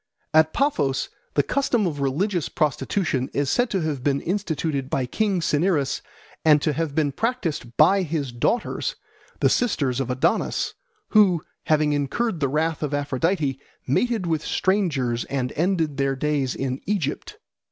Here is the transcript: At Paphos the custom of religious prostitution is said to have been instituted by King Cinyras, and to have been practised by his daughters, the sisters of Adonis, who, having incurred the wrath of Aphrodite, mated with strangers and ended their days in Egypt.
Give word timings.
At 0.33 0.51
Paphos 0.51 1.09
the 1.35 1.43
custom 1.43 1.85
of 1.85 1.99
religious 2.01 2.49
prostitution 2.49 3.29
is 3.35 3.51
said 3.51 3.69
to 3.69 3.81
have 3.81 4.03
been 4.03 4.19
instituted 4.19 4.89
by 4.89 5.05
King 5.05 5.41
Cinyras, 5.41 6.01
and 6.43 6.59
to 6.63 6.73
have 6.73 6.95
been 6.95 7.11
practised 7.11 7.77
by 7.77 8.01
his 8.01 8.31
daughters, 8.31 8.95
the 9.41 9.47
sisters 9.47 9.99
of 9.99 10.09
Adonis, 10.09 10.73
who, 11.09 11.43
having 11.65 11.93
incurred 11.93 12.39
the 12.39 12.49
wrath 12.49 12.81
of 12.81 12.95
Aphrodite, 12.95 13.59
mated 13.85 14.25
with 14.25 14.41
strangers 14.43 15.23
and 15.25 15.53
ended 15.55 15.97
their 15.97 16.15
days 16.15 16.55
in 16.55 16.81
Egypt. 16.87 17.37